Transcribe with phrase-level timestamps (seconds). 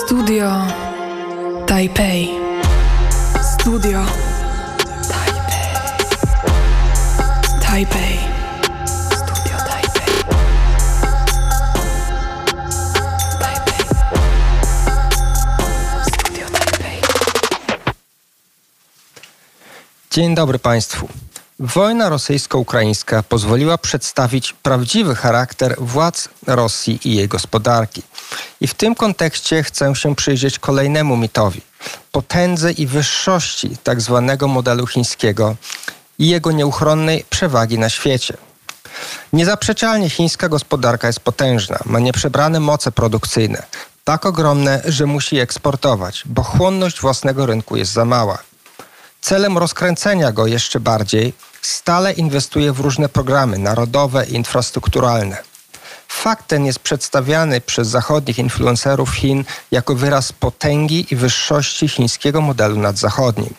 [0.00, 0.50] Studio
[1.66, 2.28] Taipei.
[3.42, 4.04] Studio
[5.08, 5.70] Taipei.
[7.60, 8.18] Taipei.
[9.18, 10.12] Studio Taipei.
[13.38, 13.86] Taipei.
[16.08, 17.00] Studio Taipei.
[20.10, 21.08] Dzień dobry Państwu.
[21.58, 28.02] Wojna rosyjsko-ukraińska pozwoliła przedstawić prawdziwy charakter władz Rosji i jej gospodarki.
[28.60, 31.60] I w tym kontekście chcę się przyjrzeć kolejnemu mitowi
[32.12, 35.56] potędze i wyższości tak zwanego modelu chińskiego
[36.18, 38.36] i jego nieuchronnej przewagi na świecie.
[39.32, 43.62] Niezaprzeczalnie chińska gospodarka jest potężna, ma nieprzebrane moce produkcyjne,
[44.04, 48.38] tak ogromne, że musi eksportować, bo chłonność własnego rynku jest za mała.
[49.24, 51.32] Celem rozkręcenia go jeszcze bardziej
[51.62, 55.42] stale inwestuje w różne programy narodowe i infrastrukturalne.
[56.08, 62.76] Fakt ten jest przedstawiany przez zachodnich influencerów Chin jako wyraz potęgi i wyższości chińskiego modelu
[62.76, 63.54] nadzachodnim.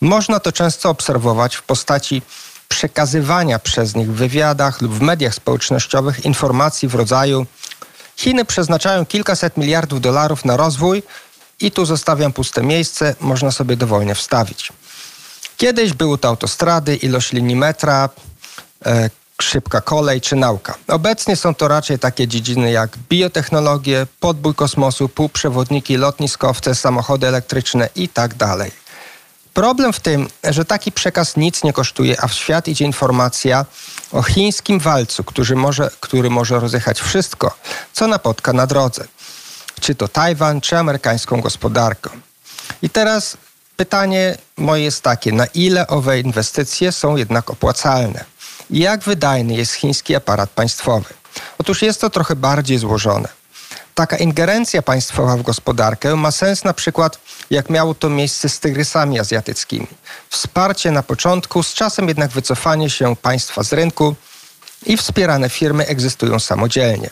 [0.00, 2.22] Można to często obserwować w postaci
[2.68, 7.46] przekazywania przez nich w wywiadach lub w mediach społecznościowych informacji w rodzaju
[8.16, 11.02] Chiny przeznaczają kilkaset miliardów dolarów na rozwój
[11.64, 14.72] i tu zostawiam puste miejsce, można sobie dowolnie wstawić.
[15.56, 18.08] Kiedyś były to autostrady, ilość linii metra,
[18.86, 19.10] e,
[19.42, 20.74] szybka kolej czy nauka.
[20.88, 28.08] Obecnie są to raczej takie dziedziny jak biotechnologie, podbój kosmosu, półprzewodniki, lotniskowce, samochody elektryczne i
[28.08, 28.34] tak.
[29.54, 33.64] Problem w tym, że taki przekaz nic nie kosztuje, a w świat idzie informacja
[34.12, 37.56] o chińskim walcu, który może, który może rozjechać wszystko,
[37.92, 39.04] co napotka na drodze.
[39.80, 42.10] Czy to Tajwan, czy amerykańską gospodarkę.
[42.82, 43.36] I teraz
[43.76, 48.24] pytanie moje jest takie, na ile owe inwestycje są jednak opłacalne?
[48.70, 51.14] I jak wydajny jest chiński aparat państwowy?
[51.58, 53.28] Otóż jest to trochę bardziej złożone.
[53.94, 57.18] Taka ingerencja państwowa w gospodarkę ma sens na przykład,
[57.50, 59.86] jak miało to miejsce z tygrysami azjatyckimi.
[60.30, 64.14] Wsparcie na początku, z czasem jednak wycofanie się państwa z rynku
[64.86, 67.10] i wspierane firmy egzystują samodzielnie.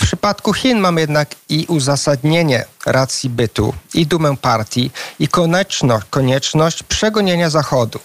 [0.00, 6.82] W przypadku Chin mamy jednak i uzasadnienie racji bytu, i dumę partii, i konieczność, konieczność
[6.82, 8.00] przegonienia Zachodu,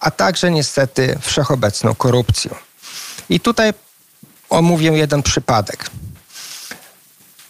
[0.00, 2.54] a także niestety wszechobecną korupcją.
[3.28, 3.72] I tutaj
[4.50, 5.90] omówię jeden przypadek.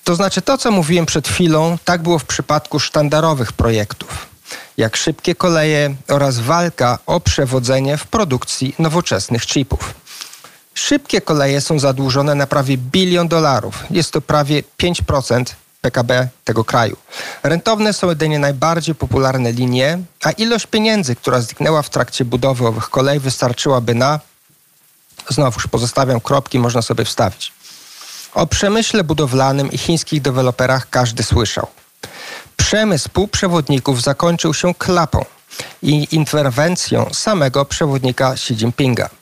[0.05, 4.27] To znaczy to, co mówiłem przed chwilą, tak było w przypadku sztandarowych projektów,
[4.77, 9.95] jak szybkie koleje oraz walka o przewodzenie w produkcji nowoczesnych chipów.
[10.79, 13.85] Szybkie koleje są zadłużone na prawie bilion dolarów.
[13.91, 15.45] Jest to prawie 5%
[15.81, 16.97] PKB tego kraju.
[17.43, 22.91] Rentowne są jedynie najbardziej popularne linie, a ilość pieniędzy, która zniknęła w trakcie budowy owych
[22.91, 24.21] kolei, wystarczyłaby na.
[25.29, 27.53] Znowuż pozostawiam kropki, można sobie wstawić.
[28.35, 31.67] O przemyśle budowlanym i chińskich deweloperach każdy słyszał.
[32.57, 35.25] Przemysł półprzewodników zakończył się klapą
[35.83, 39.18] i interwencją samego przewodnika Xi Jinpinga.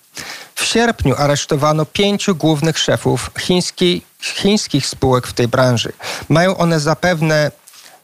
[0.67, 5.93] Sierpniu aresztowano pięciu głównych szefów chińskiej, chińskich spółek w tej branży.
[6.29, 7.51] Mają one zapewne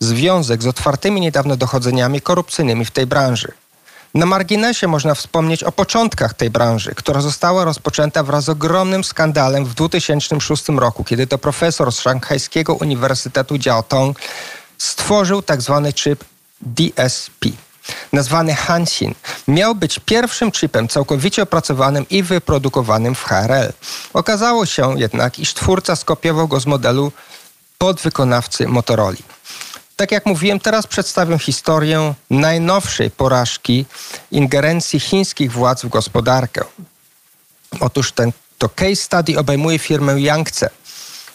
[0.00, 3.52] związek z otwartymi niedawno dochodzeniami korupcyjnymi w tej branży.
[4.14, 9.64] Na marginesie można wspomnieć o początkach tej branży, która została rozpoczęta wraz z ogromnym skandalem
[9.64, 14.18] w 2006 roku, kiedy to profesor z szanghajskiego Uniwersytetu Jiaotong
[14.78, 15.82] stworzył tzw.
[15.84, 16.24] Tak chip
[16.60, 17.46] DSP
[18.12, 19.14] nazwany Hansin,
[19.48, 23.72] miał być pierwszym chipem całkowicie opracowanym i wyprodukowanym w HRL.
[24.12, 27.12] Okazało się jednak, iż twórca skopiował go z modelu
[27.78, 29.16] podwykonawcy Motorola.
[29.96, 33.86] Tak jak mówiłem, teraz przedstawię historię najnowszej porażki
[34.30, 36.64] ingerencji chińskich władz w gospodarkę.
[37.80, 40.70] Otóż ten, to case study obejmuje firmę Yangtze,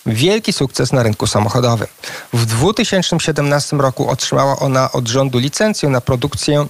[0.07, 1.87] wielki sukces na rynku samochodowym.
[2.33, 6.67] W 2017 roku otrzymała ona od rządu licencję na produkcję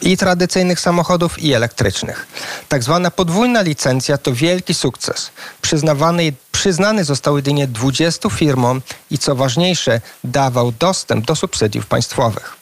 [0.00, 2.26] i tradycyjnych samochodów, i elektrycznych.
[2.68, 5.30] Tak zwana podwójna licencja to wielki sukces.
[5.62, 12.56] Przyznawany, przyznany został jedynie 20 firmom i co ważniejsze, dawał dostęp do subsydiów państwowych.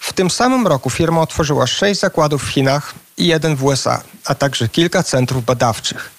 [0.00, 4.34] W tym samym roku firma otworzyła 6 zakładów w Chinach i jeden w USA, a
[4.34, 6.15] także kilka centrów badawczych.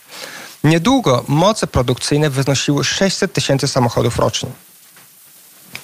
[0.64, 4.50] Niedługo moce produkcyjne wynosiły 600 tysięcy samochodów rocznie.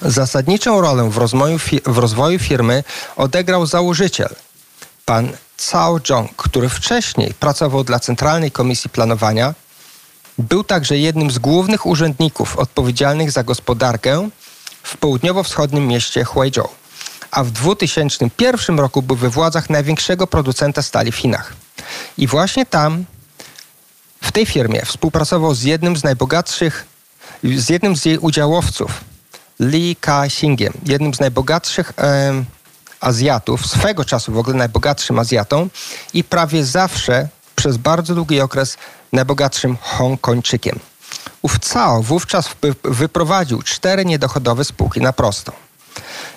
[0.02, 2.84] Zasadniczą rolę w rozwoju, w rozwoju firmy
[3.16, 4.36] odegrał założyciel,
[5.06, 5.32] pan
[5.72, 9.54] Cao Zhong, który wcześniej pracował dla Centralnej Komisji Planowania.
[10.38, 14.30] Był także jednym z głównych urzędników odpowiedzialnych za gospodarkę
[14.84, 16.70] w południowo-wschodnim mieście Huizhou,
[17.32, 21.54] a w 2001 roku był we władzach największego producenta stali w Chinach.
[22.18, 23.06] I właśnie tam
[24.34, 26.86] tej firmie współpracował z jednym z najbogatszych,
[27.44, 28.92] z jednym z jej udziałowców,
[29.60, 32.46] Lee Ka-shingiem, jednym z najbogatszych em,
[33.00, 35.70] Azjatów, swego czasu w ogóle najbogatszym Azjatą
[36.14, 38.78] i prawie zawsze przez bardzo długi okres
[39.14, 40.80] najbogatszym Hongkończykiem.
[41.42, 45.52] Ów Cao wówczas wy- wyprowadził cztery niedochodowe spółki na prostą.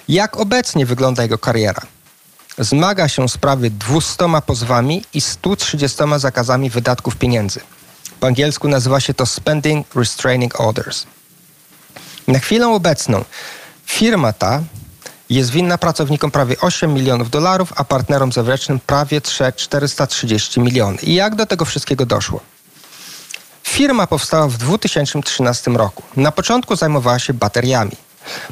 [0.09, 1.83] Jak obecnie wygląda jego kariera?
[2.59, 4.17] Zmaga się z prawie 200
[4.47, 7.61] pozwami i 130 zakazami wydatków pieniędzy.
[8.21, 11.07] Po angielsku nazywa się to Spending Restraining Orders.
[12.29, 13.25] Na chwilę obecną
[13.87, 14.63] firma ta
[15.31, 21.05] jest winna pracownikom prawie 8 milionów dolarów, a partnerom zewnętrznym prawie 3 430 milionów.
[21.05, 22.41] I jak do tego wszystkiego doszło?
[23.63, 26.03] Firma powstała w 2013 roku.
[26.17, 27.97] Na początku zajmowała się bateriami.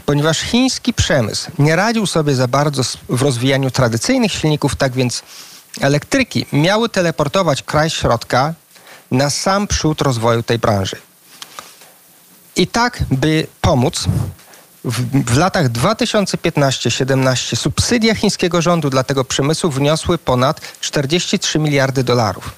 [0.07, 5.23] Ponieważ chiński przemysł nie radził sobie za bardzo w rozwijaniu tradycyjnych silników, tak więc
[5.81, 8.55] elektryki miały teleportować kraj środka
[9.11, 10.97] na sam przód rozwoju tej branży.
[12.57, 14.05] I tak, by pomóc,
[14.85, 22.53] w, w latach 2015-17 subsydia chińskiego rządu dla tego przemysłu wyniosły ponad 43 miliardy dolarów.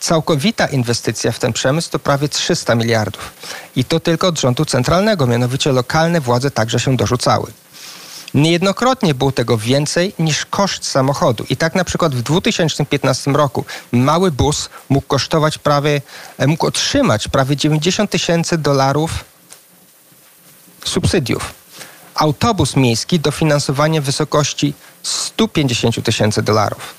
[0.00, 3.32] Całkowita inwestycja w ten przemysł to prawie 300 miliardów.
[3.76, 7.52] I to tylko od rządu centralnego, mianowicie lokalne władze także się dorzucały.
[8.34, 11.44] Niejednokrotnie było tego więcej niż koszt samochodu.
[11.50, 16.02] I tak na przykład w 2015 roku mały bus mógł kosztować prawie,
[16.38, 19.24] e, mógł otrzymać prawie 90 tysięcy dolarów
[20.84, 21.54] subsydiów.
[22.14, 26.94] Autobus miejski dofinansowanie w wysokości 150 tysięcy dolarów.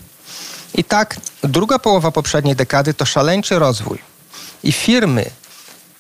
[0.76, 4.00] I tak druga połowa poprzedniej dekady to szaleńczy rozwój.
[4.64, 5.26] I firmy,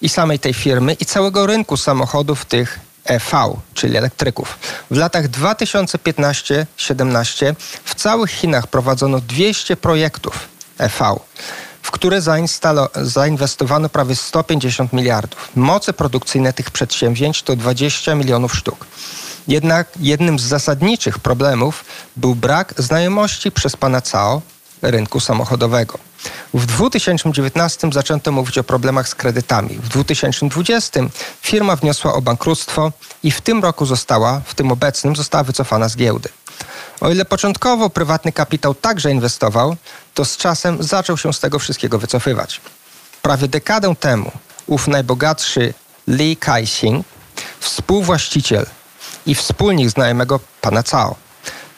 [0.01, 3.31] i samej tej firmy, i całego rynku samochodów tych EV,
[3.73, 4.59] czyli elektryków.
[4.91, 10.39] W latach 2015-17 w całych Chinach prowadzono 200 projektów
[10.77, 11.19] EV,
[11.81, 12.21] w które
[12.95, 15.49] zainwestowano prawie 150 miliardów.
[15.55, 18.85] Moce produkcyjne tych przedsięwzięć to 20 milionów sztuk.
[19.47, 21.85] Jednak jednym z zasadniczych problemów
[22.15, 24.41] był brak znajomości przez pana Cao
[24.81, 25.99] rynku samochodowego.
[26.53, 29.69] W 2019 zaczęto mówić o problemach z kredytami.
[29.69, 30.99] W 2020
[31.41, 32.91] firma wniosła o bankructwo
[33.23, 36.29] i w tym roku została, w tym obecnym, została wycofana z giełdy.
[37.01, 39.75] O ile początkowo prywatny kapitał także inwestował,
[40.13, 42.61] to z czasem zaczął się z tego wszystkiego wycofywać.
[43.21, 44.31] Prawie dekadę temu
[44.67, 45.73] ów najbogatszy
[46.07, 47.03] Lee Kai-shing,
[47.59, 48.65] współwłaściciel
[49.25, 51.15] i wspólnik znajomego pana Cao.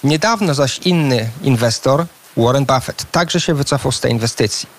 [0.04, 2.06] Niedawno zaś inny inwestor,
[2.38, 4.70] Warren Buffett, także się wycofał z tej inwestycji.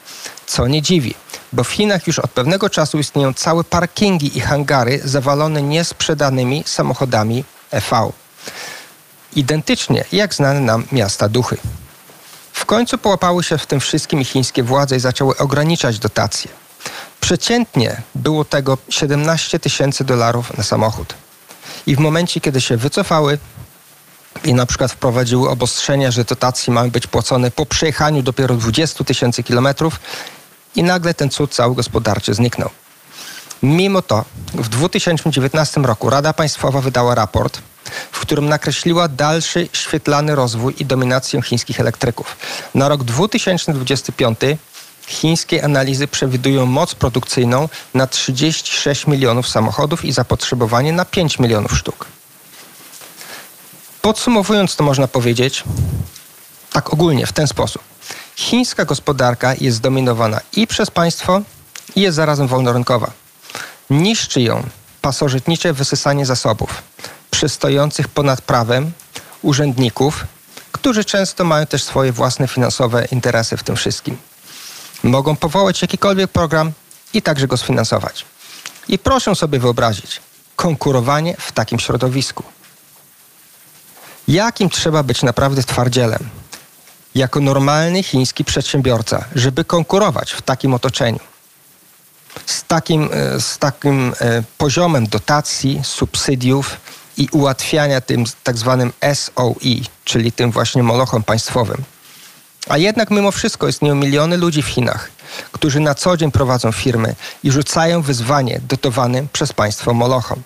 [0.47, 1.14] Co nie dziwi,
[1.53, 7.44] bo w Chinach już od pewnego czasu istnieją całe parkingi i hangary zawalone niesprzedanymi samochodami
[7.70, 8.12] EV.
[9.37, 11.56] Identycznie jak znane nam miasta duchy.
[12.53, 16.50] W końcu połapały się w tym wszystkim chińskie władze i zaczęły ograniczać dotacje.
[17.20, 21.14] Przeciętnie było tego 17 tysięcy dolarów na samochód.
[21.87, 23.38] I w momencie, kiedy się wycofały
[24.44, 29.43] i na przykład wprowadziły obostrzenia, że dotacje mają być płacone po przejechaniu dopiero 20 tysięcy
[29.43, 30.00] kilometrów
[30.77, 32.71] i nagle ten cud cały gospodarczy zniknął.
[33.62, 34.25] Mimo to
[34.55, 37.59] w 2019 roku Rada Państwowa wydała raport,
[38.12, 42.37] w którym nakreśliła dalszy świetlany rozwój i dominację chińskich elektryków.
[42.75, 44.38] Na rok 2025
[45.06, 52.15] chińskie analizy przewidują moc produkcyjną na 36 milionów samochodów i zapotrzebowanie na 5 milionów sztuk.
[54.06, 55.64] Podsumowując to można powiedzieć
[56.72, 57.82] tak ogólnie w ten sposób.
[58.36, 61.40] Chińska gospodarka jest zdominowana i przez państwo
[61.96, 63.10] i jest zarazem wolnorynkowa.
[63.90, 64.62] Niszczy ją
[65.02, 66.82] pasożytnicze wysysanie zasobów,
[67.30, 68.92] przystojących ponad prawem
[69.42, 70.25] urzędników,
[70.72, 74.16] którzy często mają też swoje własne finansowe interesy w tym wszystkim.
[75.02, 76.72] Mogą powołać jakikolwiek program
[77.14, 78.25] i także go sfinansować.
[78.88, 80.20] I proszę sobie wyobrazić
[80.56, 82.55] konkurowanie w takim środowisku.
[84.28, 86.28] Jakim trzeba być naprawdę twardzielem,
[87.14, 91.18] jako normalny chiński przedsiębiorca, żeby konkurować w takim otoczeniu?
[92.47, 96.76] z takim, e, z takim e, poziomem dotacji, subsydiów
[97.16, 101.85] i ułatwiania tym tak zwanym SOE, czyli tym właśnie molochom państwowym.
[102.68, 105.11] A jednak mimo wszystko istnieją miliony ludzi w Chinach,
[105.52, 107.14] którzy na co dzień prowadzą firmy
[107.45, 110.42] i rzucają wyzwanie dotowanym przez państwo molochom.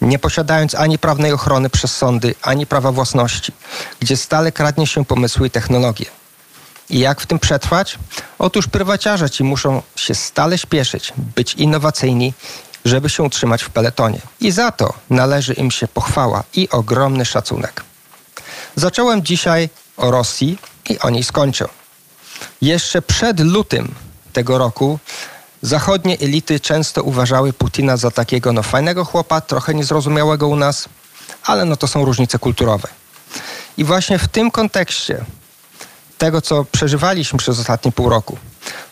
[0.00, 3.52] Nie posiadając ani prawnej ochrony przez sądy, ani prawa własności,
[4.00, 6.06] gdzie stale kradnie się pomysły i technologie.
[6.90, 7.98] I jak w tym przetrwać?
[8.38, 12.34] Otóż prywaciarze ci muszą się stale śpieszyć, być innowacyjni,
[12.84, 14.20] żeby się utrzymać w peletonie.
[14.40, 17.84] I za to należy im się pochwała i ogromny szacunek.
[18.76, 20.58] Zacząłem dzisiaj o Rosji
[20.90, 21.68] i o niej skończę.
[22.60, 23.94] Jeszcze przed lutym
[24.32, 24.98] tego roku
[25.62, 30.88] Zachodnie elity często uważały Putina za takiego no fajnego chłopa, trochę niezrozumiałego u nas,
[31.44, 32.88] ale no to są różnice kulturowe.
[33.76, 35.24] I właśnie w tym kontekście
[36.18, 38.38] tego, co przeżywaliśmy przez ostatnie pół roku,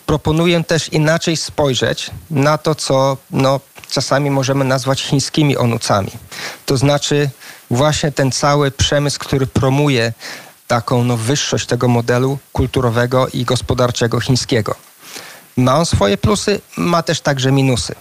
[0.06, 6.10] proponuję też inaczej spojrzeć na to, co no, czasami możemy nazwać chińskimi onucami.
[6.66, 7.30] To znaczy
[7.70, 10.12] właśnie ten cały przemysł, który promuje
[10.66, 14.74] taką no, wyższość tego modelu kulturowego i gospodarczego chińskiego.
[15.56, 17.94] Ma on swoje plusy, ma też także minusy.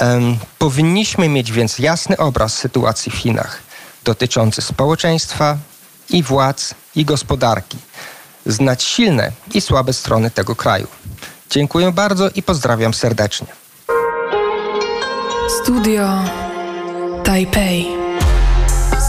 [0.00, 3.62] Um, powinniśmy mieć więc jasny obraz sytuacji w Chinach
[4.04, 5.56] dotyczący społeczeństwa
[6.10, 7.78] i władz i gospodarki.
[8.46, 10.86] Znać silne i słabe strony tego kraju.
[11.50, 13.46] Dziękuję bardzo i pozdrawiam serdecznie.
[15.62, 16.08] Studio
[17.24, 17.86] Taipei.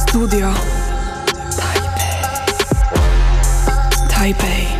[0.02, 0.54] Studio
[1.58, 2.46] Taipei.
[4.10, 4.75] Taipei.